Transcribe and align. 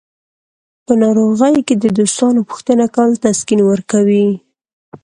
په 0.85 0.93
ناروغۍ 1.03 1.55
کې 1.67 1.75
د 1.83 1.85
دوستانو 1.97 2.41
پوښتنه 2.49 2.85
کول 2.95 3.11
تسکین 3.25 3.59
ورکوي. 3.65 4.27